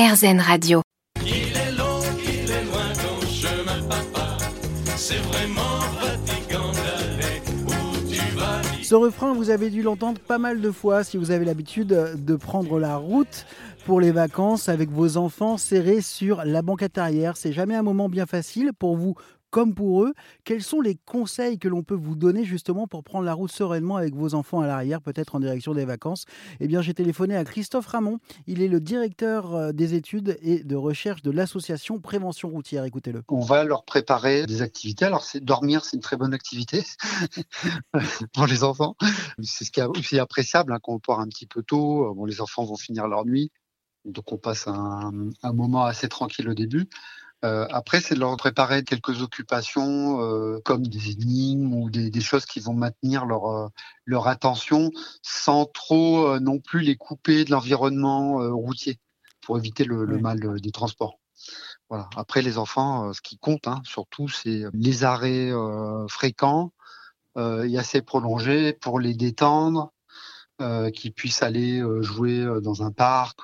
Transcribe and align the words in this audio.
RZN 0.00 0.40
Radio. 0.40 0.80
Ce 8.82 8.94
refrain, 8.94 9.34
vous 9.34 9.50
avez 9.50 9.68
dû 9.68 9.82
l'entendre 9.82 10.18
pas 10.18 10.38
mal 10.38 10.62
de 10.62 10.70
fois 10.70 11.04
si 11.04 11.18
vous 11.18 11.30
avez 11.30 11.44
l'habitude 11.44 11.88
de 12.16 12.36
prendre 12.36 12.78
la 12.78 12.96
route 12.96 13.44
pour 13.84 14.00
les 14.00 14.10
vacances 14.10 14.70
avec 14.70 14.88
vos 14.88 15.18
enfants 15.18 15.58
serrés 15.58 16.00
sur 16.00 16.46
la 16.46 16.62
banquette 16.62 16.96
arrière. 16.96 17.36
C'est 17.36 17.52
jamais 17.52 17.74
un 17.74 17.82
moment 17.82 18.08
bien 18.08 18.24
facile 18.24 18.70
pour 18.72 18.96
vous 18.96 19.16
comme 19.50 19.74
pour 19.74 20.04
eux. 20.04 20.14
Quels 20.44 20.62
sont 20.62 20.80
les 20.80 20.96
conseils 20.96 21.58
que 21.58 21.68
l'on 21.68 21.82
peut 21.82 21.94
vous 21.94 22.14
donner 22.14 22.44
justement 22.44 22.86
pour 22.86 23.04
prendre 23.04 23.24
la 23.24 23.34
route 23.34 23.50
sereinement 23.50 23.96
avec 23.96 24.14
vos 24.14 24.34
enfants 24.34 24.60
à 24.60 24.66
l'arrière, 24.66 25.00
peut-être 25.00 25.34
en 25.34 25.40
direction 25.40 25.74
des 25.74 25.84
vacances? 25.84 26.24
Eh 26.60 26.68
bien, 26.68 26.82
j'ai 26.82 26.94
téléphoné 26.94 27.36
à 27.36 27.44
Christophe 27.44 27.86
Ramon. 27.86 28.18
Il 28.46 28.62
est 28.62 28.68
le 28.68 28.80
directeur 28.80 29.54
euh, 29.54 29.72
des 29.72 29.94
études 29.94 30.38
et 30.42 30.62
de 30.62 30.76
recherche 30.76 31.22
de 31.22 31.30
l'association 31.30 32.00
Prévention 32.00 32.48
routière. 32.48 32.84
Écoutez-le. 32.84 33.22
On 33.28 33.40
va 33.40 33.64
leur 33.64 33.84
préparer 33.84 34.46
des 34.46 34.62
activités. 34.62 35.04
Alors, 35.04 35.24
c'est 35.24 35.40
dormir, 35.40 35.84
c'est 35.84 35.96
une 35.96 36.02
très 36.02 36.16
bonne 36.16 36.34
activité 36.34 36.84
pour 38.32 38.46
les 38.46 38.64
enfants. 38.64 38.96
C'est 39.42 39.64
ce 39.64 39.70
qui 39.70 39.80
est 39.80 40.18
appréciable 40.18 40.72
hein, 40.72 40.78
quand 40.82 40.94
on 40.94 40.98
part 40.98 41.20
un 41.20 41.28
petit 41.28 41.46
peu 41.46 41.62
tôt. 41.62 42.14
Bon, 42.14 42.24
les 42.24 42.40
enfants 42.40 42.64
vont 42.64 42.76
finir 42.76 43.08
leur 43.08 43.24
nuit. 43.24 43.50
Donc 44.06 44.32
on 44.32 44.38
passe 44.38 44.66
un 44.66 45.52
moment 45.52 45.84
assez 45.84 46.08
tranquille 46.08 46.48
au 46.48 46.54
début. 46.54 46.88
Euh, 47.44 47.66
après, 47.70 48.00
c'est 48.00 48.14
de 48.14 48.20
leur 48.20 48.36
préparer 48.36 48.84
quelques 48.84 49.22
occupations 49.22 50.20
euh, 50.20 50.60
comme 50.64 50.86
des 50.86 51.10
énigmes 51.10 51.72
ou 51.72 51.88
des, 51.88 52.10
des, 52.10 52.20
choses 52.20 52.44
qui 52.44 52.60
vont 52.60 52.74
maintenir 52.74 53.24
leur, 53.24 53.46
euh, 53.46 53.68
leur 54.04 54.28
attention 54.28 54.90
sans 55.22 55.64
trop 55.64 56.26
euh, 56.26 56.38
non 56.38 56.58
plus 56.58 56.80
les 56.80 56.96
couper 56.96 57.46
de 57.46 57.50
l'environnement 57.50 58.42
euh, 58.42 58.52
routier 58.52 58.98
pour 59.40 59.56
éviter 59.56 59.84
le, 59.84 60.04
le 60.04 60.18
mal 60.18 60.60
des 60.60 60.70
transports. 60.70 61.18
Voilà. 61.88 62.10
Après, 62.14 62.42
les 62.42 62.58
enfants, 62.58 63.12
ce 63.14 63.22
qui 63.22 63.38
compte 63.38 63.66
hein, 63.66 63.80
surtout, 63.84 64.28
c'est 64.28 64.64
les 64.74 65.02
arrêts 65.02 65.50
fréquents 66.08 66.72
et 67.36 67.78
assez 67.78 68.02
prolongés 68.02 68.74
pour 68.74 69.00
les 69.00 69.14
détendre, 69.14 69.92
qu'ils 70.94 71.14
puissent 71.14 71.42
aller 71.42 71.82
jouer 72.02 72.46
dans 72.62 72.82
un 72.82 72.92
parc, 72.92 73.40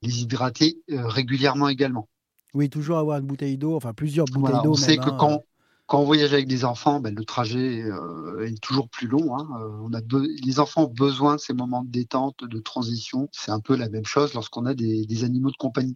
les 0.00 0.22
hydrater 0.22 0.80
régulièrement 0.88 1.68
également. 1.68 2.08
Oui, 2.54 2.68
toujours 2.68 2.98
avoir 2.98 3.18
une 3.18 3.26
bouteille 3.26 3.56
d'eau, 3.58 3.76
enfin 3.76 3.92
plusieurs 3.94 4.26
bouteilles 4.26 4.40
Voilà, 4.42 4.62
d'eau. 4.62 4.72
on 4.72 4.74
sait 4.74 4.96
que 4.96 5.08
hein. 5.10 5.16
quand, 5.18 5.44
quand 5.86 6.00
on 6.00 6.04
voyage 6.04 6.32
avec 6.32 6.46
des 6.46 6.64
enfants, 6.64 7.00
ben, 7.00 7.14
le 7.14 7.24
trajet 7.24 7.82
euh, 7.82 8.46
est 8.46 8.60
toujours 8.60 8.88
plus 8.88 9.08
long. 9.08 9.36
Hein. 9.36 9.48
Euh, 9.60 9.68
On 9.82 9.92
a 9.92 10.00
be- 10.00 10.28
les 10.44 10.60
enfants 10.60 10.84
ont 10.84 10.92
besoin 10.92 11.34
de 11.36 11.40
ces 11.40 11.52
moments 11.52 11.82
de 11.82 11.90
détente, 11.90 12.44
de 12.44 12.58
transition. 12.60 13.28
C'est 13.32 13.50
un 13.50 13.58
peu 13.60 13.74
la 13.76 13.88
même 13.88 14.04
chose 14.04 14.32
lorsqu'on 14.34 14.66
a 14.66 14.74
des, 14.74 15.04
des 15.06 15.24
animaux 15.24 15.50
de 15.50 15.56
compagnie. 15.56 15.94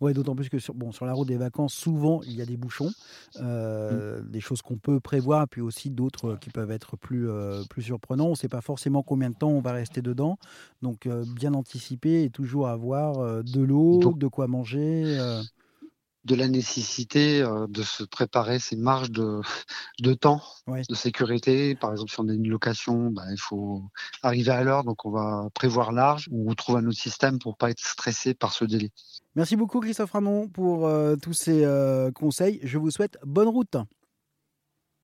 Ouais, 0.00 0.14
d'autant 0.14 0.34
plus 0.36 0.48
que 0.48 0.58
sur, 0.60 0.74
bon, 0.74 0.90
sur 0.92 1.06
la 1.06 1.12
route 1.12 1.26
des 1.28 1.36
vacances, 1.36 1.74
souvent 1.74 2.22
il 2.24 2.34
y 2.36 2.42
a 2.42 2.46
des 2.46 2.56
bouchons, 2.56 2.90
euh, 3.40 4.20
des 4.28 4.40
choses 4.40 4.62
qu'on 4.62 4.76
peut 4.78 5.00
prévoir, 5.00 5.48
puis 5.48 5.60
aussi 5.60 5.90
d'autres 5.90 6.36
qui 6.40 6.50
peuvent 6.50 6.70
être 6.70 6.96
plus, 6.96 7.28
euh, 7.28 7.62
plus 7.68 7.82
surprenants. 7.82 8.26
On 8.26 8.30
ne 8.30 8.34
sait 8.36 8.48
pas 8.48 8.60
forcément 8.60 9.02
combien 9.02 9.30
de 9.30 9.34
temps 9.36 9.50
on 9.50 9.60
va 9.60 9.72
rester 9.72 10.02
dedans, 10.02 10.38
donc 10.82 11.08
bien 11.36 11.54
anticiper 11.54 12.22
et 12.24 12.30
toujours 12.30 12.68
avoir 12.68 13.42
de 13.42 13.60
l'eau, 13.60 13.98
Donc- 13.98 14.18
de 14.18 14.26
quoi 14.28 14.46
manger. 14.46 15.18
De 16.30 16.36
la 16.36 16.46
nécessité 16.46 17.42
euh, 17.42 17.66
de 17.68 17.82
se 17.82 18.04
préparer 18.04 18.60
ces 18.60 18.76
marges 18.76 19.10
de, 19.10 19.40
de 20.00 20.14
temps, 20.14 20.40
de 20.68 20.94
sécurité. 20.94 21.74
Par 21.74 21.90
exemple, 21.90 22.12
si 22.12 22.20
on 22.20 22.28
a 22.28 22.32
une 22.32 22.48
location, 22.48 23.10
ben, 23.10 23.24
il 23.32 23.40
faut 23.40 23.82
arriver 24.22 24.52
à 24.52 24.62
l'heure, 24.62 24.84
donc 24.84 25.04
on 25.04 25.10
va 25.10 25.48
prévoir 25.54 25.90
large 25.90 26.28
ou 26.30 26.54
trouver 26.54 26.78
un 26.78 26.86
autre 26.86 27.00
système 27.00 27.40
pour 27.40 27.56
pas 27.56 27.70
être 27.70 27.80
stressé 27.80 28.32
par 28.32 28.52
ce 28.52 28.64
délai. 28.64 28.92
Merci 29.34 29.56
beaucoup 29.56 29.80
Christophe 29.80 30.12
Ramon 30.12 30.46
pour 30.46 30.86
euh, 30.86 31.16
tous 31.16 31.32
ces 31.32 31.64
euh, 31.64 32.12
conseils. 32.12 32.60
Je 32.62 32.78
vous 32.78 32.92
souhaite 32.92 33.18
bonne 33.24 33.48
route. 33.48 33.76